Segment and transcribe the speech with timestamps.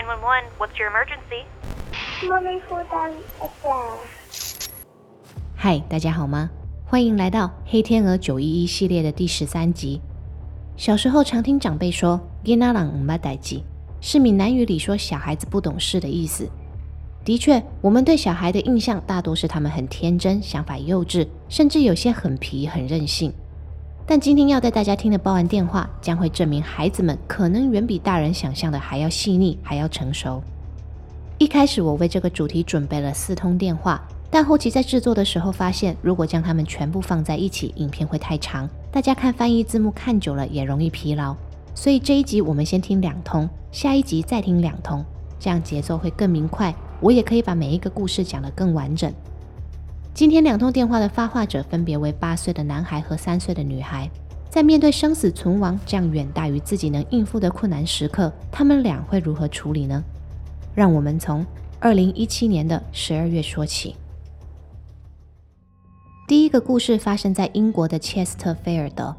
[0.00, 1.44] 911, what's your emergency?
[2.26, 3.98] Mommy fall down a stair.
[5.54, 6.48] 嗨，大家好吗？
[6.86, 10.00] 欢迎来到《黑天鹅九一一》系列的第十三集。
[10.74, 13.60] 小时候常听长辈说“囡仔人唔捌代志”，
[14.00, 16.48] 是闽南语里说小孩子不懂事的意思。
[17.22, 23.30] 的确，我们对小孩的印象大多是他们很天真、想法幼稚，甚至有些很皮、很任性。
[24.06, 30.42] 但今天要带大家听的报案电话，将会证明孩子们可能远比大人想象的还要细腻，还要成熟。
[31.38, 41.34] 一开始我为这个主题准备了四通电话，但后期在制作的时候发现，如果将它们全部放在一起，影片会太长，大家看翻译字幕看久了也容易疲劳。
[41.74, 45.04] 所以这一集我们先听两通，下一集再听两通，
[45.38, 49.10] 这样节奏会更明快，我也可以把每一个故事讲得更完整。
[50.12, 54.10] 今天两通电话的发话者分别为八岁的男孩和三岁的女孩，
[54.50, 60.02] 在面对生死存亡这样远大于自己能应付的困难时刻，他们俩会如何处理呢？
[60.74, 61.46] 让我们从
[61.78, 63.96] 二零一七年的十二月说起。
[66.28, 69.16] 第一个故事发生在英国的切斯特菲尔德。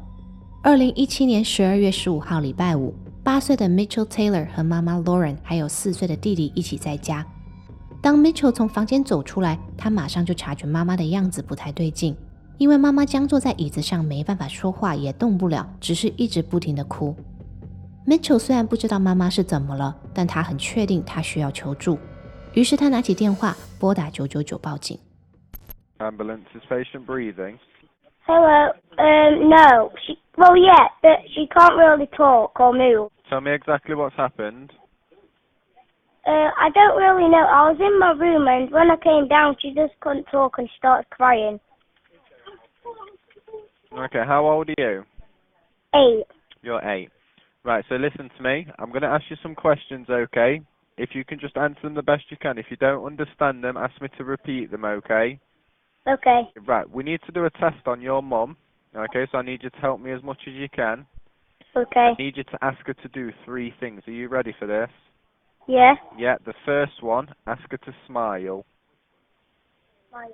[0.62, 7.26] 二零一七年十二月十五号，礼拜五，八岁的 Mitchell Taylor 和妈妈 Lauren 还有四岁的弟弟一起在家。
[8.02, 12.16] 当 Mitchell 从房间走出来，他马上就察觉妈妈的样子不太对劲，
[12.58, 17.14] 因为妈妈僵坐在椅子上，没办法说话，也动不了，只是一直不停的哭。
[18.04, 21.96] Mitchell 虽然不知道妈妈是怎么了，但他很确定他需要求助，
[22.54, 24.98] 于是他拿起电话拨打九九九报警。
[25.98, 27.56] Ambulance is patient breathing.
[28.26, 28.74] Hello.
[28.98, 29.92] Um, no.
[30.04, 30.18] She.
[30.36, 33.10] Well, yeah, but she can't really talk or move.
[33.28, 34.70] Tell me exactly what's happened.
[36.24, 37.42] Uh, I don't really know.
[37.42, 40.68] I was in my room, and when I came down, she just couldn't talk and
[40.78, 41.58] started crying.
[43.92, 45.04] Okay, how old are you?
[45.94, 46.24] Eight.
[46.62, 47.10] You're eight.
[47.64, 48.66] Right, so listen to me.
[48.78, 50.60] I'm going to ask you some questions, okay?
[50.96, 52.56] If you can just answer them the best you can.
[52.56, 55.40] If you don't understand them, ask me to repeat them, okay?
[56.08, 56.42] Okay.
[56.66, 58.56] Right, we need to do a test on your mum.
[58.94, 61.06] Okay, so I need you to help me as much as you can.
[61.74, 62.00] Okay.
[62.00, 64.02] I need you to ask her to do three things.
[64.06, 64.90] Are you ready for this?
[65.66, 65.94] Yeah.
[66.18, 68.64] Yeah, the first one, ask her to smile.
[70.10, 70.28] Smile.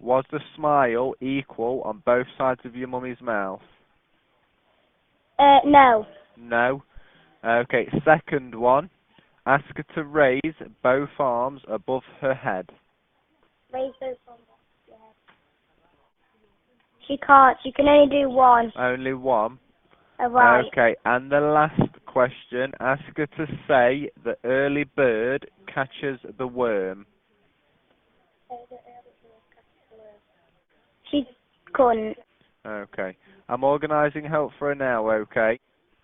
[0.00, 3.60] Was the smile equal on both sides of your mummy's mouth?
[5.38, 6.06] Uh, no.
[6.36, 6.82] No.
[7.44, 8.90] Okay, second one.
[9.46, 12.70] Ask her to raise both arms above her head.
[13.72, 14.42] Raise both arms.
[14.88, 14.96] Yeah.
[17.06, 17.56] She can't.
[17.62, 18.72] She can only do one.
[18.78, 19.58] Only one.
[20.18, 20.64] Right.
[20.72, 22.72] Okay, and the last question.
[22.80, 27.06] Ask her to say the early bird catches the worm.
[31.10, 31.24] She
[31.72, 32.16] couldn't.
[32.66, 33.16] Okay.
[33.48, 35.58] I'm organising help for her now, okay?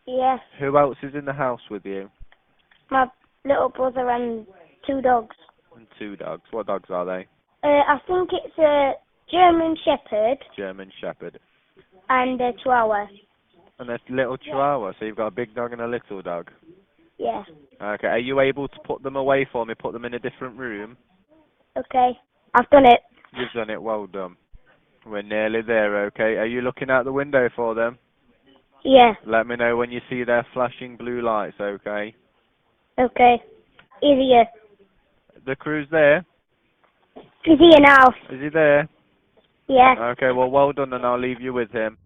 [0.07, 0.37] Yeah.
[0.59, 2.11] Who else is in the house with you?
[2.91, 3.07] My
[3.45, 4.47] little brother and
[4.87, 5.37] two dogs.
[5.75, 6.43] And two dogs.
[6.51, 7.27] What dogs are they?
[7.63, 8.93] Uh, I think it's a
[9.31, 11.39] German Shepherd German Shepherd.
[12.09, 13.07] and a Chihuahua.
[13.81, 14.93] And a little Chihuahua.
[14.99, 16.51] So you've got a big dog and a little dog.
[17.17, 17.43] Yeah.
[17.83, 18.09] Okay.
[18.09, 19.75] Are you able to put them away for me?
[19.75, 20.99] Put them in a different room?
[21.77, 22.11] Okay.
[22.55, 23.01] I've done it.
[23.33, 23.83] You've done it.
[23.83, 24.37] Well done.
[25.07, 26.37] We're nearly there, okay?
[26.37, 27.99] Are you looking out the window for them?
[28.85, 29.15] Yeah.
[29.27, 32.15] Let me know when you see their flashing blue lights, okay?
[32.99, 33.43] Okay.
[34.03, 34.45] He's here.
[35.47, 36.25] The crew's there?
[37.45, 38.09] He's here now.
[38.31, 38.89] Is he there?
[39.69, 39.95] Yeah.
[40.13, 41.97] Okay, well, well done, and I'll leave you with him.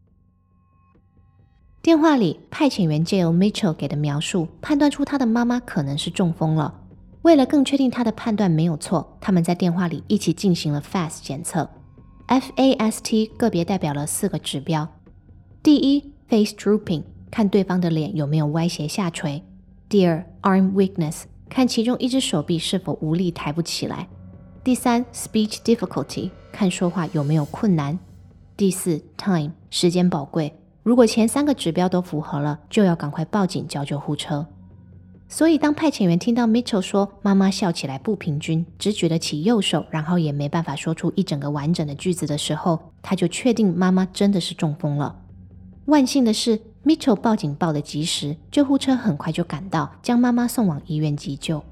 [1.84, 6.80] 电话里，派遣员借由 Mitchell 给的描述，判断出他的妈妈可能是中风了。
[7.20, 11.68] 为了更确定他的判断没有错，他们在电话里一起进行了 FAST 检测。
[12.26, 14.88] FAST 个别代表了四个指标：
[15.62, 19.42] 第一，face drooping，看对方的脸有没有歪斜下垂；
[19.86, 24.06] 第二，arm weakness，看其中一只手臂是否无力抬不起来；
[24.64, 27.98] 第三，speech difficulty，看说话有没有困难；
[28.56, 30.54] 第四，time，时间宝贵。
[30.84, 34.46] 如果前三个指标都符合了，就要赶快报警叫救护车。
[35.26, 45.16] 所以，当派遣员听到 Mitchell 说妈妈笑起来不平均，只举得起右手，然后也没办法说出一整个完整的句子的时候，他就确定妈妈真的是中风了。
[45.86, 51.64] 万幸的是，Mitchell 报警报得及时，救护车很快就赶到，将妈妈送往医院急救。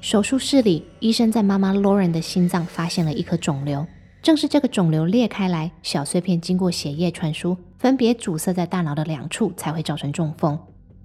[0.00, 3.84] 手术室里，医生在妈妈 Lauren 的心脏发现了一颗肿瘤，
[4.22, 10.58] 正是这个肿瘤裂开来，小碎片经过血液传输，分别阻塞在大脑的两处，才会造成中风。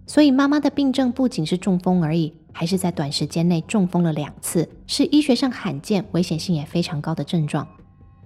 [0.07, 7.67] 所以妈妈的病症不仅是中风而已，还是在短时间内中风了两次，是医学上罕见、危险性也非常高的症状。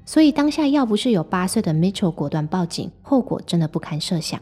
[0.05, 4.39] 所以当下要不是有八岁的 Mitchell 果断报警，后果真的不堪设想。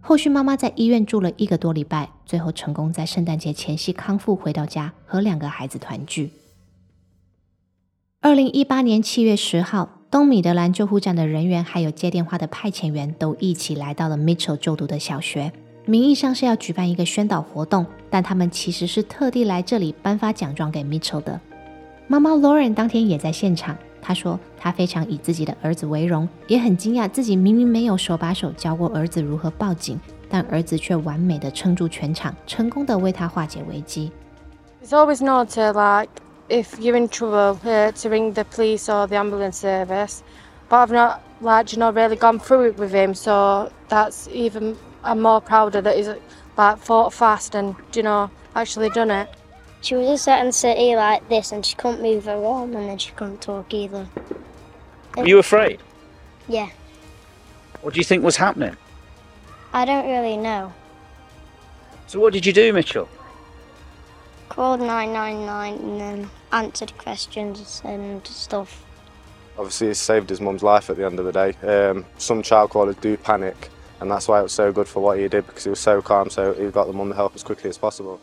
[0.00, 6.30] 后续妈妈在医院住了一个多礼拜，最后成功在圣诞节前夕康复，回到家和两个孩子团聚。
[8.20, 15.52] 二零一八年七月十号，东米德兰救护站的人员还有接电话的派遣员都一起来到了 Mitchell 就读的小学，
[15.86, 21.40] 名义上是要举办一个宣导活动，但他们其实是特地来这里颁发奖状给 Mitchell 的。
[22.08, 23.76] 妈妈 Lauren 当天也在现场。
[24.02, 34.10] 她说：“她非常以自己的儿子为荣，也很惊讶自己明明没有手把手教过儿子如何报警，但儿子却完美的撑住全场，成功的为他化解危机。”
[34.82, 35.48] It's always not
[36.50, 40.22] if you're in trouble uh, to ring the police or the ambulance service,
[40.68, 44.76] but I've not like you know really gone through it with him, so that's even
[45.04, 46.08] I'm more prouder that he's
[46.56, 49.28] like fought fast and you know actually done it.
[49.80, 52.88] She was just sat and sitting like this and she couldn't move her arm and
[52.88, 54.06] then she couldn't talk either.
[55.16, 55.80] Were you afraid?
[56.48, 56.68] Yeah.
[57.80, 58.76] What do you think was happening?
[59.72, 60.74] I don't really know.
[62.08, 63.08] So what did you do, Mitchell?
[64.49, 68.83] Called 999 and then answered questions and stuff.
[69.57, 71.55] Obviously, it saved his mum's life at the end of the day.
[71.63, 73.69] Um, some child callers do panic,
[73.99, 76.01] and that's why it was so good for what he did because he was so
[76.01, 78.19] calm, so he got the mum the help as quickly as possible.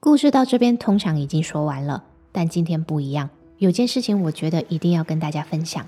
[0.00, 3.28] 故事到这边通常已经说完了，但今天不一样，
[3.58, 5.86] 有件事情我觉得一定要跟大家分享。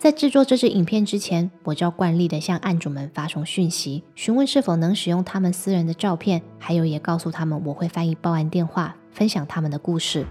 [0.00, 10.24] 在制作这支影片之前，我照惯例的向案主们发送讯息，询问是否能使用他们私人的照片，还有也告诉他们我会翻译报案电话，分享他们的故事。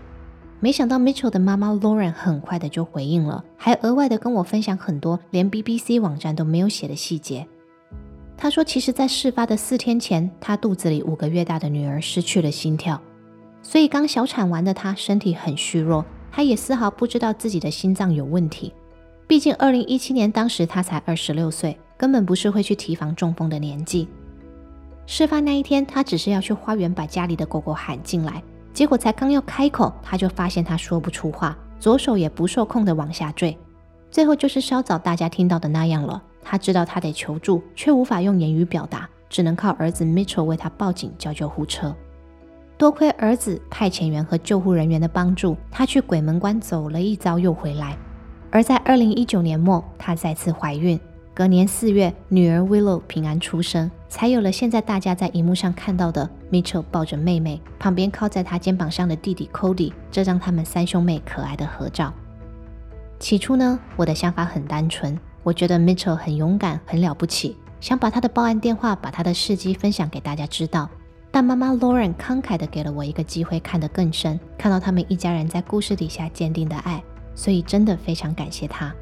[0.59, 7.45] 没想到 Mitchell 的妈妈 Lauren 很快的就回应了，还额外的跟我分享很多连 BBC 网站都没有写的细节。
[8.35, 12.99] 他说：“其实，在事发的四天前，他肚子里五个月大的女儿失去了心跳，
[13.61, 16.03] 所以刚小产完的他身体很虚弱。
[16.31, 18.73] 他也丝毫不知道自己的心脏有问题。
[19.29, 24.07] 毕竟，二零一七年当时他才二十六岁，根本不是会去提防中风的年纪。
[25.05, 28.41] 事发那一天，他只是要去花园把家里的狗狗喊进来，
[28.73, 33.55] 结果才刚要开口，他就发现他说不出话，左手也不受控的往下坠，
[34.09, 41.95] 最后就是稍早大家听到的那样了。”他知道他得求助，却无法用言语表达，只能靠儿子 Mitchell 为他报警叫救护车。
[42.79, 47.95] 多亏儿子、派遣员和救护人员的帮助，他去鬼门关走了一遭又回来。
[48.51, 50.99] 而在二零一九年末，她再次怀孕，
[51.33, 62.13] 隔年四月，女儿 Willow 平安出生，才有了现在大家在荧幕上看到的 Mitchell 抱着妹妹，旁边靠在他肩膀上的弟弟 Cody 这张他们三兄妹可爱的合照。
[63.19, 65.17] 起初呢，我的想法很单纯。
[65.43, 70.89] 我觉得 Mitchell 很勇敢，很了不起，想把他的报案电话、把他的事迹分享给大家知道。
[71.31, 77.01] 但妈妈 Lauren 慷慨地给了我一个机会，看得更深，看到他们一家人在故事底下坚定的爱，
[77.39, 78.93] 所以真的非常感谢他。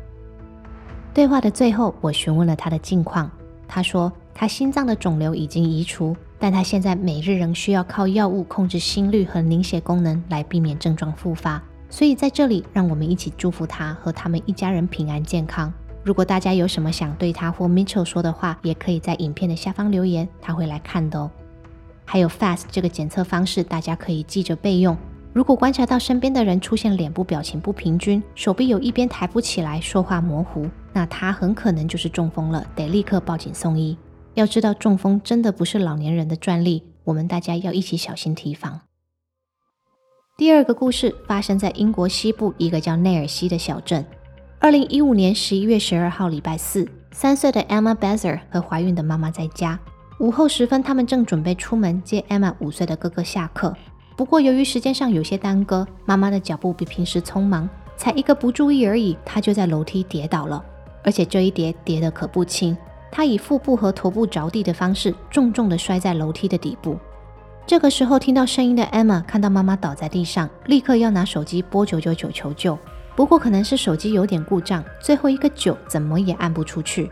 [1.12, 3.31] 对话的最后，我询问了他的近况，
[3.68, 11.60] 他说他心脏的肿瘤已经移除，但他现在每日仍需要靠药物控制心率和凝血功能来避免症状复发。
[11.89, 15.74] 所以在这里，让我们一起祝福他和他们一家人平安健康。
[16.04, 21.31] 如果大家有什么想对他或 Mitchell 说的话，也可以在影片的下方留言，他会来看的哦。
[22.06, 24.95] 还有 FAST 这个检测方式，大家可以记着备用。
[25.38, 33.95] 如果观察到身边的人出现脸部表情不平均，手臂有一边抬不起来，说话模糊，那他很可能就是中风了，得立刻报警送医。
[34.34, 38.81] 要知道，中风真的不是老年人的专利，我们大家要一起小心提防。
[40.40, 44.04] 第二个故事发生在英国西部一个叫内尔西的小镇。
[44.57, 49.80] 二零一五年十一月十二号，礼拜四，三岁的 Emma Bezer 和怀孕的妈妈在家。
[50.19, 53.78] 午后时分，他们正准备出门接 Emma 五岁的哥哥下课。
[54.18, 60.62] 不过，由于时间上有些耽搁，妈妈的脚步比平时匆忙，才一个不注意而已，她就在楼梯跌倒了。
[61.04, 62.76] 而且这一跌跌得可不轻，
[63.12, 66.97] 她以腹部和头部着地的方式，重重地摔在楼梯的底部。
[67.68, 72.76] 这个时候，听到声音的 Emma 看到妈妈倒在地上，立刻要拿手机拨九九九求救。
[73.16, 77.12] 不过可能是手机有点故障，最后一个九怎么也按不出去。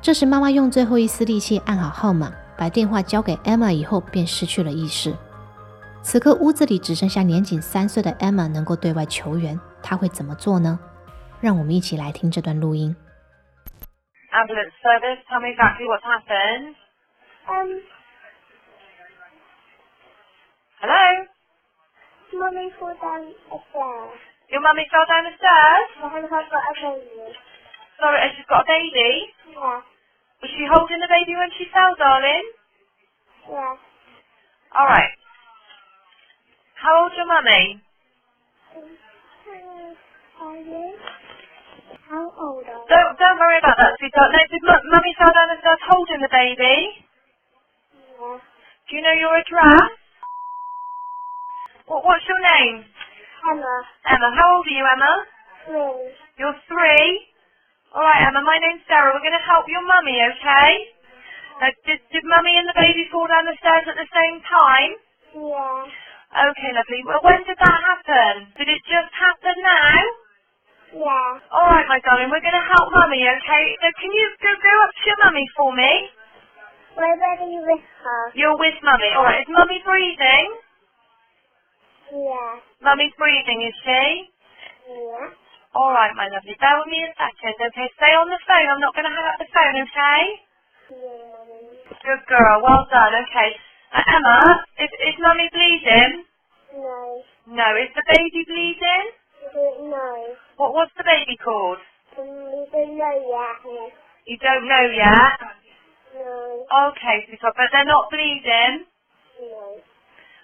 [0.00, 5.12] 这时妈妈用最后一丝力气按好号码，把电话交给 Emma 以后，便失去了意识。
[6.01, 10.77] 此刻屋子里只剩下年仅三岁的 Emma 能够对外求援，她会怎么做呢？
[11.41, 12.95] 让我们一起来听这段录音。
[14.31, 16.75] Ambulance service, tell me exactly what's happened.
[17.47, 17.81] Um,
[20.81, 21.27] Hello?
[22.33, 24.19] Mummy fall down a stairs.
[24.49, 25.87] Your mummy fell down the stairs?
[26.01, 27.37] I have got a baby.
[27.99, 29.31] Sorry, and she's got a baby?
[29.53, 29.81] Yeah,
[30.41, 32.43] Was she holding the baby when she fell, darling?
[33.47, 33.75] yeah.
[34.75, 35.13] Alright.
[36.80, 37.82] How old's your mummy?
[38.76, 39.96] Um,
[42.08, 42.86] How old are you?
[42.88, 44.32] Don't don't worry about that, sweetheart.
[44.32, 46.76] No, did mu- mummy fell down the stairs holding the baby?
[47.94, 48.38] Yeah.
[48.88, 49.92] Do you know your address?
[51.86, 52.84] What, what's your name?
[53.50, 53.76] Emma.
[54.06, 54.28] Emma.
[54.36, 55.14] How old are you, Emma?
[55.66, 56.12] Three.
[56.38, 57.08] You're three.
[57.94, 58.42] All right, Emma.
[58.42, 59.12] My name's Sarah.
[59.14, 60.70] We're going to help your mummy, okay?
[61.60, 64.92] Now, did did mummy and the baby fall down the stairs at the same time?
[65.34, 65.84] Yeah.
[66.34, 67.00] Okay, lovely.
[67.06, 68.52] Well, when did that happen?
[68.58, 69.96] Did it just happen now?
[70.94, 71.32] Yeah.
[71.52, 72.30] All right, my darling.
[72.32, 73.64] We're going to help mummy, okay?
[73.82, 75.92] So can you go go up to your mummy for me?
[76.96, 78.22] Where are you with her?
[78.34, 79.10] You're with mummy.
[79.16, 79.40] All right.
[79.42, 80.48] Is mummy breathing?
[82.12, 82.52] Yeah.
[82.82, 84.04] Mummy's breathing, is she?
[84.90, 85.28] Yeah.
[85.76, 86.56] All right, my lovely.
[86.60, 87.88] Bear with me a second, okay?
[87.96, 88.68] Stay on the phone.
[88.68, 90.22] I'm not going to hang up the phone, okay?
[90.90, 90.98] Yeah,
[91.34, 91.78] Mummy.
[92.04, 92.56] Good girl.
[92.64, 93.14] Well done.
[93.28, 93.50] Okay.
[93.94, 96.24] Uh, Emma, is is mummy bleeding?
[96.76, 97.22] No.
[97.48, 97.68] No.
[97.80, 99.06] Is the baby bleeding?
[99.88, 100.34] No.
[100.56, 101.78] What what's the baby called?
[102.18, 102.24] We
[102.72, 103.92] don't know yet.
[104.26, 105.40] You don't know yet.
[106.14, 106.66] No.
[106.92, 108.84] Okay, sweetheart, but they're not bleeding.
[109.40, 109.80] No.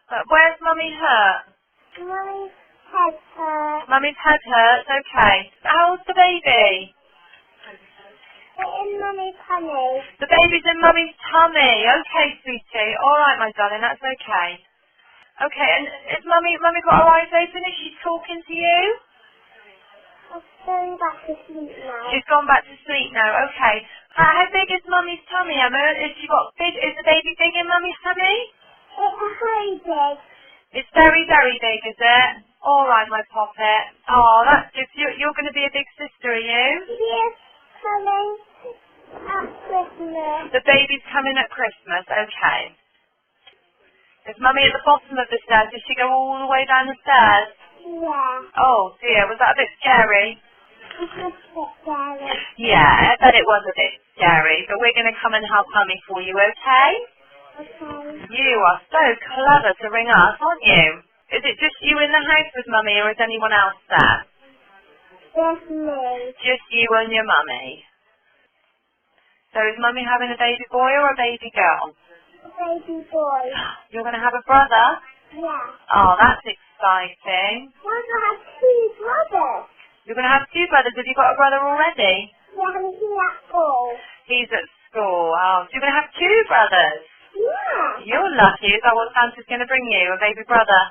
[0.09, 1.53] But where's mummy hurt?
[2.01, 2.53] Mummy's
[2.93, 3.89] head hurt.
[3.89, 4.89] Mummy's head hurts.
[4.89, 5.37] Okay.
[5.65, 6.95] How's the baby?
[8.55, 10.03] In Mummy's tummy.
[10.23, 11.75] The baby's in mummy's tummy.
[11.91, 12.93] Okay, sweetie.
[13.03, 13.83] All right, my darling.
[13.83, 14.51] That's okay.
[15.43, 15.85] Okay, and
[16.15, 17.61] is mummy mummy got her eyes open?
[17.67, 18.81] Is she talking to you?
[20.31, 22.11] I'm going back to sleep now.
[22.15, 23.31] She's gone back to sleep now.
[23.51, 23.77] Okay.
[24.15, 25.85] How, how big is mummy's tummy, Emma?
[25.99, 26.75] Is she got big?
[26.79, 28.37] Is the baby big in mummy's tummy?
[28.95, 30.17] It's very big.
[30.79, 32.31] It's very very big, is it?
[32.63, 33.83] All right, my poppet.
[34.09, 34.87] Oh, that's good.
[34.95, 36.67] You're, you're going to be a big sister, are you?
[36.89, 37.35] Yes,
[37.85, 38.29] coming
[39.29, 40.41] at Christmas.
[40.53, 42.05] The baby's coming at Christmas.
[42.09, 42.61] Okay.
[44.29, 45.73] Is mummy at the bottom of the stairs?
[45.73, 47.49] Did she go all the way down the stairs?
[47.89, 48.61] Yeah.
[48.61, 50.37] Oh dear, was that a bit scary?
[51.01, 51.37] It's a bit
[51.81, 52.29] scary.
[52.61, 55.69] Yeah, I bet it was a bit scary, but we're going to come and help
[55.73, 56.91] mummy for you, okay?
[57.65, 58.29] Okay.
[58.37, 60.87] You are so clever to ring us, aren't you?
[61.41, 64.19] Is it just you in the house with mummy or is anyone else there?
[65.35, 66.35] Yes, me.
[66.47, 67.83] Just you and your mummy.
[69.55, 71.95] So is mummy having a baby boy or a baby girl?
[72.47, 73.45] A baby boy.
[73.91, 74.87] You're going to have a brother?
[75.35, 75.95] Yeah.
[75.95, 77.71] Oh, that's exciting.
[77.83, 79.67] Mama has two brothers.
[80.07, 80.95] You're going to have two brothers.
[80.95, 82.31] Have you got a brother already?
[82.55, 83.83] Yeah, he's at school.
[84.31, 85.35] He's at school.
[85.35, 87.03] Oh, so you're going to have two brothers.
[87.35, 88.07] Yeah.
[88.07, 88.71] You're lucky.
[88.75, 90.15] Is that what Santa's going to bring you?
[90.15, 90.83] A baby brother?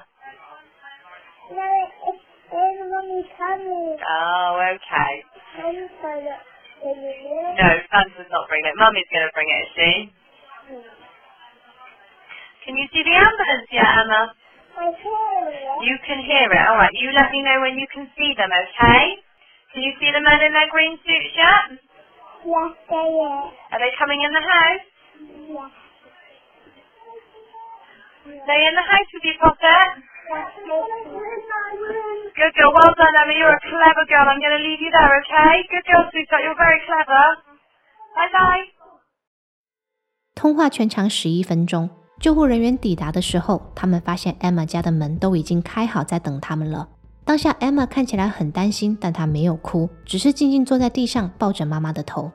[1.51, 1.67] No,
[2.11, 2.22] it's
[2.53, 3.97] tummy.
[3.97, 5.13] Oh, okay.
[6.01, 6.27] Sorry.
[6.83, 8.75] No, Santa's not bringing it.
[8.77, 9.91] Mummy's going to bring it, is she?
[12.65, 14.23] Can you see the ambulance yet, Emma?
[14.77, 15.85] I hear it.
[15.85, 16.63] You can hear it.
[16.69, 16.93] All right.
[16.93, 19.03] You let me know when you can see them, okay?
[19.73, 21.79] Can you see the men in their green suits yet?
[22.45, 23.53] Yes, they is.
[23.71, 24.85] Are they coming in the house?
[25.23, 25.71] Yes.
[28.47, 29.87] They in the house with you, Poppet?
[30.31, 31.22] Yes, they
[31.73, 32.71] Good girl.
[32.73, 33.33] Well done, Emma.
[33.33, 34.25] You're a clever girl.
[34.29, 35.65] I'm going to leave you there, okay?
[35.69, 36.43] Good girl, sweetheart.
[36.45, 37.23] You're very clever.
[38.15, 38.65] Bye-bye.
[40.35, 41.89] 通话全长十一分钟。
[42.19, 46.87] 救护人员抵达的时候，他们发现 Emma 家的门都已经开好，在等他们了。
[47.25, 52.31] 当下 Emma 看起来很担心，但她没有哭，只是静静坐在地上，抱着妈妈的头。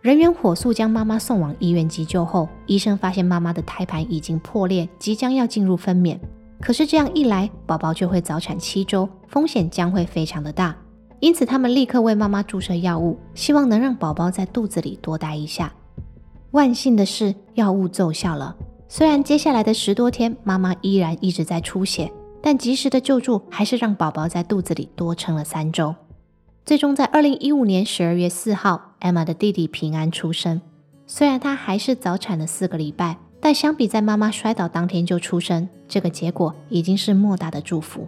[0.00, 6.18] 人员火速将妈妈送往医院急救后，医生发现妈妈的胎盘已经破裂，即将要进入分娩。
[6.60, 10.74] 可是这样一来，宝宝就会早产七周，风险将会非常的大。
[11.20, 15.72] 因此，他们立刻为妈妈注射药物，希望能让宝宝在肚子里多待一下。
[16.50, 18.56] 万幸的是，药物奏效了。
[18.88, 25.94] 虽然接下来的十多天，妈妈依然一直在出血，但及时的救助还是让宝宝在肚子里多撑了三周。
[26.64, 30.60] 最终在二零一五年十二月四号，Emma 的弟弟平安出生。
[31.06, 38.07] 虽然他还是早产了四个礼拜，但相比在妈妈摔倒当天就出生，这个结果已经是莫大的祝福。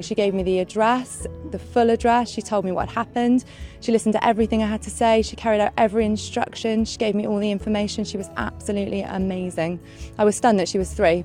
[0.00, 2.26] She gave me the address, the full address.
[2.26, 3.42] She told me what happened.
[3.80, 5.22] She listened to everything I had to say.
[5.22, 6.84] She carried out every instruction.
[6.84, 8.04] She gave me all the information.
[8.04, 9.80] She was absolutely amazing.
[10.16, 11.24] I was stunned that she was three.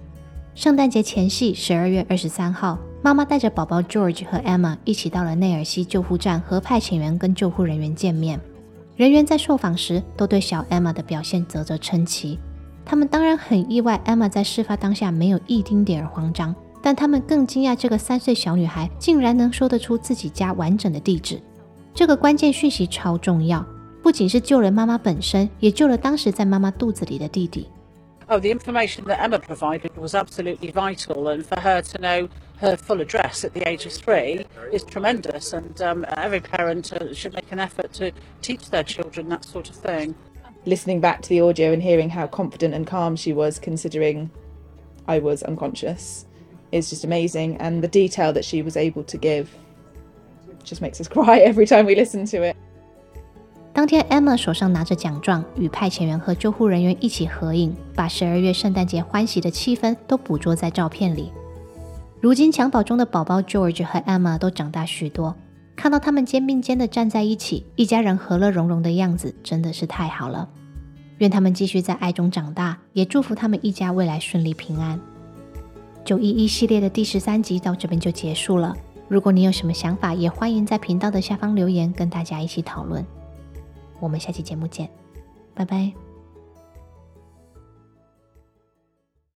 [0.55, 8.40] 圣诞节前夕，十二月二十三号， 妈妈带着宝宝 George 和 Emma 一起到了内尔西救护站和派遣员跟救护人员见面。
[8.96, 12.38] 人员在受访时都对小 Emma 的表现啧啧称奇。
[12.84, 21.40] 他们当然很意外，Emma 在事发当下没有一丁点儿慌张，但他们更惊讶这个三岁小女孩竟然能说得出自己家完整的地址。
[21.94, 23.64] 这个关键讯息超重要，
[24.02, 27.68] 不仅是救了妈妈本身，也救了当时在妈妈肚子里的弟弟。
[28.30, 33.00] Oh, the information that Emma provided was absolutely vital, and for her to know her full
[33.00, 35.54] address at the age of three is tremendous.
[35.54, 39.70] And um, every parent uh, should make an effort to teach their children that sort
[39.70, 40.14] of thing.
[40.66, 44.30] Listening back to the audio and hearing how confident and calm she was, considering
[45.06, 46.26] I was unconscious,
[46.70, 47.56] is just amazing.
[47.56, 49.56] And the detail that she was able to give
[50.64, 52.57] just makes us cry every time we listen to it.
[53.78, 61.30] 当天，Emma 手上拿着奖状，与派遣员和救护人员一起合影，把十二月圣诞节欢喜的气氛都捕捉在照片里。
[62.20, 65.36] 如今襁褓中的宝宝 George 和 Emma 都长大许多，
[65.76, 70.48] 看到他们肩并肩的站在一起，一家人和乐融融的样子，真的是太好了。
[71.18, 74.98] 愿他们继续在爱中长大，也祝福他们一家未来顺利平安。
[76.04, 78.76] 九一一系列的第十三集到这边就结束了。
[79.06, 83.06] 如果你有什么想法，也欢迎在频道的下方留言，跟大家一起讨论。
[84.00, 84.88] 我们下期节目见，
[85.54, 86.07] 拜拜。